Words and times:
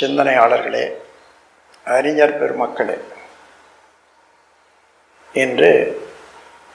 சிந்தனையாளர்களே 0.00 0.96
அறிஞர் 1.84 2.38
பெருமக்களே 2.38 2.98
என்று 5.32 5.70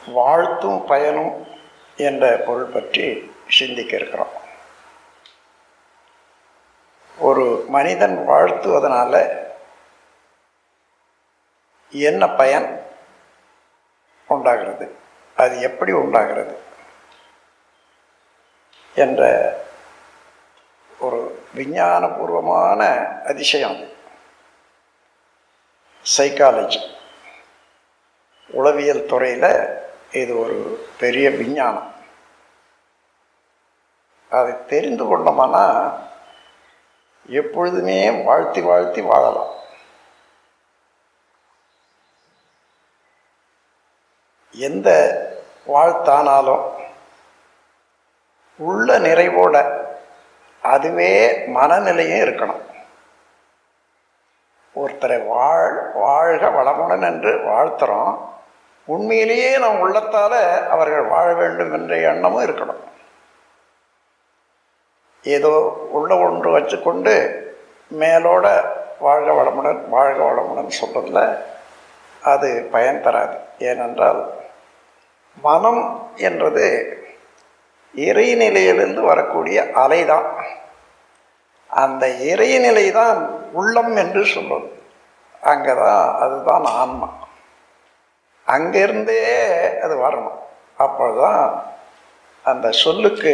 வாழ்த்தும் 0.08 0.86
பயனும் 0.86 1.48
என்ற 1.98 2.44
பொருள் 2.46 2.64
பற்றி 2.64 3.32
சிந்திக்க 3.50 3.96
இருக்கிறோம். 3.96 4.32
ஒரு 7.18 7.66
மனிதன் 7.68 8.26
வாழ்த்துவதனால 8.28 9.44
என்ன 11.90 12.28
பயன் 12.28 12.86
உண்டாகிறது? 14.28 14.96
அது 15.36 15.62
எப்படி 15.62 15.92
உண்டாகிறது? 15.92 16.58
என்ற 18.96 19.63
விஞ்ஞானபூர்வமான 21.56 23.22
அதிசயம் 23.22 23.76
அது. 23.76 23.96
சைக்காலஜி 26.18 26.96
உளவியல் 28.48 29.06
துறையில் 29.06 29.82
இது 30.12 30.40
ஒரு 30.40 30.88
பெரிய 30.98 31.30
விஞ்ஞானம். 31.30 31.94
அதை 34.30 34.66
தெரிந்து 34.66 35.06
கொண்டோம்னா 35.06 35.98
எப்பொழுதுமே 37.28 38.12
வாழ்த்தி 38.12 38.62
வாழ்த்தி 38.62 39.02
வாழலாம். 39.02 39.62
எந்த 44.52 44.90
வாழ்த்தானாலும் 45.68 46.92
உள்ள 48.58 49.00
நிறைவோட 49.00 49.82
அதுவே 50.64 51.38
மனநிலையும் 51.48 52.24
இருக்கணும். 52.24 52.62
ஒருத்தரை 54.76 55.28
வாழ் 55.28 55.92
வாழ்க 55.94 56.50
வளமுடன் 56.50 57.02
என்று 57.02 57.38
வாழ்த்துறோம். 57.38 58.20
உண்மையிலேயே 58.86 59.58
நம் 59.58 59.80
உள்ளத்தால் 59.80 60.68
அவர்கள் 60.68 61.04
வாழ 61.04 61.34
வேண்டும் 61.34 61.74
என்ற 61.74 61.98
எண்ணமும் 61.98 62.46
இருக்கணும். 62.46 62.82
ஏதோ 65.24 65.50
உள்ள 65.92 66.18
ஒன்று 66.18 66.60
வச்சுக்கொண்டு 66.60 67.14
மேலோட 68.00 68.68
வாழ்க 69.00 69.32
வளமுடன் 69.32 69.90
வாழ்க 69.90 70.24
வளமுடன் 70.24 70.72
சொல்கிறதுல 70.82 71.38
அது 72.24 72.68
பயன் 72.72 73.04
தராது. 73.04 73.38
ஏனென்றால் 73.60 74.34
மனம் 75.42 76.12
என்றது 76.16 76.98
இறைநிலையிலிருந்து 77.96 79.00
வரக்கூடிய 79.00 79.64
அலைதான். 79.76 80.44
அந்த 81.68 82.08
இறைநிலை 82.08 82.92
தான் 82.92 83.30
உள்ளம் 83.52 83.96
என்று 83.96 84.26
சொல்வது 84.26 84.82
அங்கே 85.42 85.74
தான் 85.74 86.16
அதுதான் 86.20 86.64
ஆன்மா. 86.64 87.28
அங்கிருந்தே 88.46 89.80
அது 89.80 89.98
வரணும். 89.98 90.40
அப்போதான் 90.78 91.62
அந்த 92.44 92.72
சொல்லுக்கு 92.72 93.34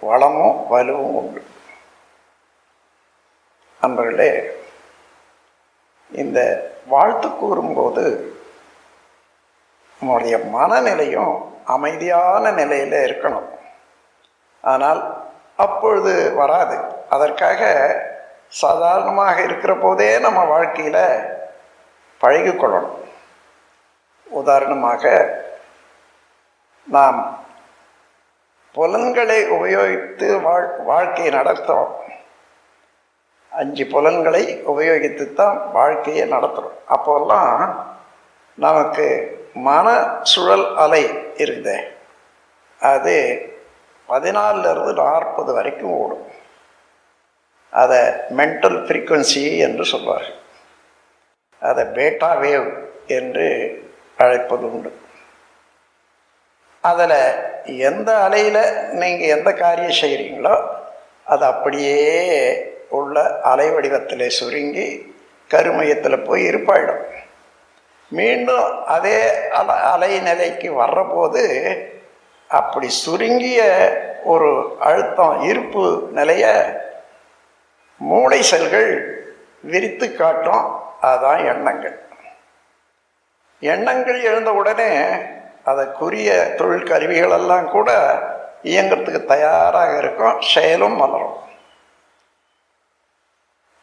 வளமும் 0.00 0.66
வலுவும் 0.70 1.14
உண்டு. 1.14 1.42
அன்பர்களே 3.82 4.50
இந்த 6.12 6.70
வாழ்த்து 6.86 7.36
கூறும்போது 7.36 8.34
நம்முடைய 10.00 10.36
மனநிலையும் 10.52 11.34
அமைதியான 11.64 12.50
நிலையில் 12.50 12.96
இருக்கணும். 13.06 13.48
ஆனால் 14.64 15.00
அப்பொழுது 15.56 16.12
வராது. 16.34 16.76
அதற்காக 17.08 17.60
சாதாரணமாக 18.48 19.36
இருக்கிற 19.42 19.72
போதே 19.76 20.08
நம்ம 20.18 20.40
வாழ்க்கையில் 20.44 21.04
பழகிக்கொள்ளணும் 22.20 22.96
உதாரணமாக 24.26 25.04
நாம் 26.86 27.18
புலன்களை 28.74 29.38
உபயோகித்து 29.56 30.28
வாழ் 30.42 30.66
வாழ்க்கையை 30.84 31.30
நடத்துகிறோம் 31.34 31.94
அஞ்சு 33.52 33.84
புலன்களை 33.86 34.42
உபயோகித்து 34.66 35.24
தான் 35.32 35.56
வாழ்க்கையை 35.72 36.24
நடத்துகிறோம் 36.28 36.78
அப்போல்லாம் 36.88 37.62
நமக்கு 38.58 39.06
மன 39.54 40.18
சுழல் 40.22 40.76
அலை 40.76 41.04
இருக்குதே. 41.14 41.82
அது 42.80 43.44
பதினாலிருந்து 44.08 44.92
நாற்பது 44.92 45.52
வரைக்கும் 45.52 45.90
ஓடும். 45.90 46.26
அதை 47.70 47.98
மென்டல் 48.36 48.84
ஃப்ரீக்குவன்சி 48.84 49.58
என்று 49.58 49.84
சொல்வார். 49.84 50.26
அதை 51.60 51.84
பேட்டா 51.84 52.36
வேவ் 52.40 52.84
என்று 53.06 53.48
அழைப்பது 54.16 54.72
உண்டு. 54.72 54.98
அதில் 56.80 57.32
எந்த 57.64 58.16
அலையில் 58.16 58.88
நீங்கள் 58.90 59.38
எந்த 59.38 59.52
காரியம் 59.52 60.10
செய்கிறீங்களோ 60.10 60.68
அது 61.24 61.44
அப்படியே 61.44 62.72
உள்ள 62.88 63.40
அலை 63.40 63.70
வடிவத்தில் 63.70 64.28
சுருங்கி 64.28 65.14
கருமையத்தில் 65.48 66.20
போய் 66.20 66.42
இருப்பாயிடும். 66.42 67.04
மீண்டும் 68.10 68.84
அதே 68.86 69.48
அலை 69.92 70.20
நிலைக்கு 70.20 70.68
வர்றபோது 70.80 71.42
அப்படி 72.48 72.88
சுருங்கிய 72.88 73.60
ஒரு 74.24 74.76
அழுத்தம் 74.80 75.42
இருப்பு 75.42 76.08
நிலைய 76.12 76.44
மூளை 77.98 78.42
செல்கள் 78.42 78.92
விரித்து 79.62 80.16
காட்டும் 80.16 80.64
அதுதான் 81.00 81.44
எண்ணங்கள். 81.44 81.98
எண்ணங்கள் 83.60 84.22
எழுந்த 84.22 84.52
உடனே 84.52 84.90
அதற்குரிய 85.64 86.54
தொழிற்கருவிகள் 86.58 87.30
எல்லாம் 87.30 87.70
கூட 87.70 87.90
இயங்கிறதுக்கு 88.62 89.24
தயாராக 89.24 89.98
இருக்கும் 89.98 90.40
செயலும் 90.40 90.96
மலரும். 90.96 91.38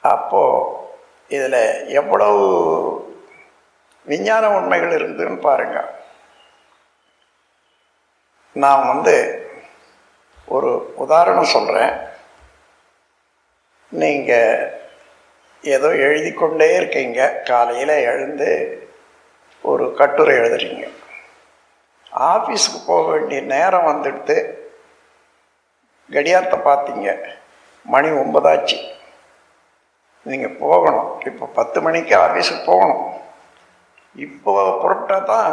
அப்போது 0.01 0.65
இதில் 1.27 1.87
எவ்வளவு 1.87 2.45
விஞ்ஞான 4.09 4.49
உண்மைகள் 4.57 4.95
இருந்துன்னு 4.97 5.39
பாருங்க. 5.47 5.77
நான் 8.63 8.89
வந்து 8.91 9.15
ஒரு 10.55 10.69
உதாரணம் 11.03 11.53
சொல்கிறேன் 11.55 11.93
நீங்கள் 14.01 14.83
ஏதோ 15.75 15.89
எழுதி 16.05 16.31
கொண்டே 16.33 16.69
இருக்கீங்க. 16.75 17.19
காலையில் 17.49 17.93
எழுந்து 18.11 18.49
ஒரு 19.71 19.85
கட்டுரை 19.99 20.33
எழுதுறீங்க. 20.37 20.85
ஆஃபீஸுக்கு 22.33 22.79
போக 22.87 23.03
வேண்டிய 23.11 23.41
நேரம் 23.53 23.87
வந்துடுத்து 23.89 24.35
கடியாரத்தை 26.11 26.59
பார்த்தீங்க 26.59 27.09
மணி 27.93 28.09
ஒன்பதாச்சு. 28.21 28.77
நீங்கள் 30.29 30.57
போகணும். 30.63 31.09
இப்போ 31.29 31.45
பத்து 31.59 31.81
மணிக்கு 31.81 32.13
ஆஃபீஸுக்கு 32.17 32.63
போகணும். 32.65 33.03
இப்போ 34.25 34.51
புறப்பட்டா 34.81 35.17
தான் 35.31 35.51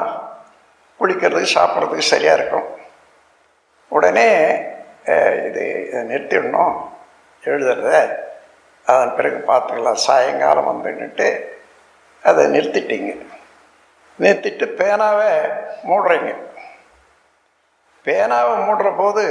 குளிக்கிறதுக்கு 1.00 1.56
சாப்பிட்றதுக்கு 1.56 2.12
சரியாக 2.12 2.38
இருக்கும். 2.38 2.68
உடனே 3.96 4.28
இது 5.46 5.62
இதை 5.86 6.00
நிறுத்திடணும். 6.10 6.76
எழுதுறத 7.44 7.90
அதன் 8.90 9.14
பிறகு 9.16 9.38
பார்த்துக்கலாம். 9.50 10.04
சாயங்காலம் 10.06 10.68
வந்துன்னுட்டு 10.70 11.28
அதை 12.28 12.42
நிறுத்திட்டீங்க. 12.54 13.12
நிறுத்திட்டு 14.22 14.66
பேனாவை 14.80 15.30
மூடுறீங்க. 15.88 16.32
பேனாவை 18.06 18.54
மூடுற 18.66 18.88
போது 19.02 19.24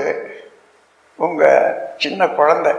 உங்கள் 1.25 1.75
சின்ன 2.03 2.25
குழந்த 2.39 2.69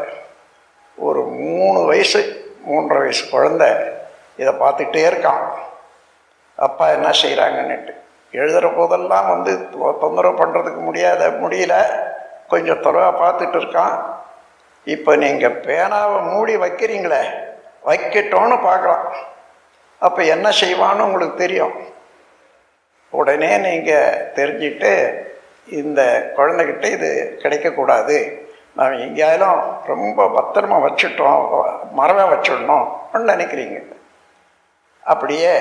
ஒரு 1.07 1.21
மூணு 1.41 1.81
வயசு 1.91 2.21
மூன்றரை 2.69 3.03
வயசு 3.07 3.25
குழந்த 3.35 3.65
இதை 4.43 4.53
பார்த்துக்கிட்டே 4.63 5.05
இருக்கான். 5.11 5.45
அப்பா 6.55 6.85
என்ன 6.97 7.09
செய்கிறாங்கன்னுட்டு 7.23 7.93
எழுதுகிற 8.39 8.69
போதெல்லாம் 8.77 9.27
வந்து 9.33 9.53
தொந்தரவு 10.03 10.39
பண்ணுறதுக்கு 10.41 10.81
முடியாத 10.89 11.29
முடியல. 11.43 11.75
கொஞ்சம் 12.53 12.83
தொலைவாக 12.87 13.21
பார்த்துட்டு 13.23 13.59
இருக்கான். 13.61 13.95
இப்போ 14.95 15.13
நீங்கள் 15.25 15.61
பேனாவை 15.67 16.19
மூடி 16.33 16.55
வைக்கிறீங்களே 16.63 17.23
வைக்கட்டோன்னு 17.89 18.57
பார்க்கலாம் 18.69 19.07
அப்போ 20.07 20.21
என்ன 20.35 20.47
செய்வான்னு 20.61 21.07
உங்களுக்கு 21.07 21.37
தெரியும். 21.43 21.75
உடனே 23.13 23.51
நீங்கள் 23.67 24.23
தெரிஞ்சுட்டு 24.39 24.93
இந்த 25.81 26.01
குழந்தைகிட்ட 26.37 26.87
இது 26.97 27.11
கிடைக்கக்கூடாது. 27.43 28.17
நாம் 28.79 29.03
எங்கேயாலும் 29.07 29.61
ரொம்ப 29.91 30.27
பத்திரமா 30.37 30.79
வச்சுட்டோம் 30.87 31.43
மரவை 31.99 32.25
வச்சிடணும் 32.33 32.87
நினைக்கிறீங்க. 33.33 33.79
அப்படியே 35.13 35.53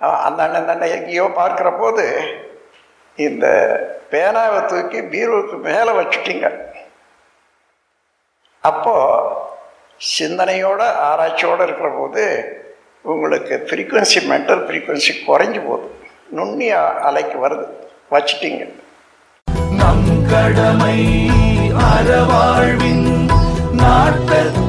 அந்த 0.00 0.42
அண்ணன் 0.42 0.66
தண்டை 0.66 0.90
எங்கேயோ 0.90 1.24
பார்க்குற 1.24 1.78
போது 1.78 2.04
இந்த 3.16 3.46
பேனாவை 4.10 4.64
தூக்கி 4.64 5.00
பீரோவுக்கு 5.00 5.56
மேலே 5.60 5.90
வச்சுட்டீங்க. 5.90 6.46
அப்போது 8.60 9.34
சிந்தனையோட 10.18 10.82
ஆராய்ச்சியோடு 11.08 11.62
இருக்கிற 11.62 11.90
போது 11.98 12.24
உங்களுக்கு 13.02 13.66
ஃப்ரீக்குவென்சி 13.70 14.20
மென்டல் 14.30 14.64
ஃப்ரீக்குவென்சி 14.66 15.12
குறைஞ்சி 15.26 15.66
போகுது. 15.66 15.90
நுண்ணிய 16.30 16.78
அலைக்கு 16.78 17.48
வருது. 17.48 17.66
வச்சுட்டீங்க. 18.10 18.64
நம் 19.72 20.26
கடமை 20.30 20.98
அறவாழ்வின் 21.90 23.30
நாட்டல் 23.72 24.59